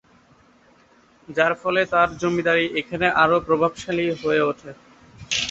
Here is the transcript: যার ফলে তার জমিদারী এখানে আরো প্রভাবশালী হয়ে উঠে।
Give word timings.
যার 1.27 1.53
ফলে 1.61 1.81
তার 1.93 2.09
জমিদারী 2.21 2.65
এখানে 2.81 3.07
আরো 3.23 3.37
প্রভাবশালী 3.47 4.05
হয়ে 4.21 4.41
উঠে। 4.49 4.71